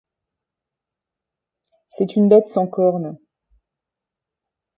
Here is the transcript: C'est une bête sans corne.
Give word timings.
C'est 1.85 2.15
une 2.15 2.27
bête 2.27 2.47
sans 2.47 2.65
corne. 2.65 3.19